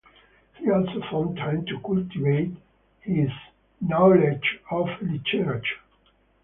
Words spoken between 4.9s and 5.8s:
literature.